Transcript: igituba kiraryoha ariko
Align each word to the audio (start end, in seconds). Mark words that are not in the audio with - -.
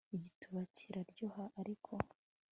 igituba 0.15 0.61
kiraryoha 0.75 1.43
ariko 1.61 1.93